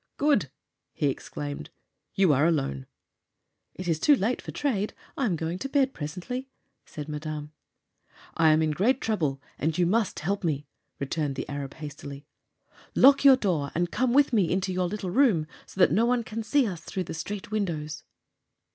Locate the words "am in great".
8.49-8.99